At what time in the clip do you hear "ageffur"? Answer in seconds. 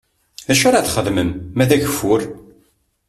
1.75-2.21